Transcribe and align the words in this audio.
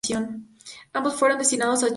Ambos 0.93 1.13
fueron 1.13 1.37
destinados 1.37 1.83
a 1.83 1.89
China. 1.89 1.89